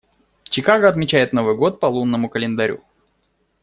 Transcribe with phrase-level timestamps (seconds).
[0.45, 2.81] Чикаго отмечает Новый год по лунному календарю.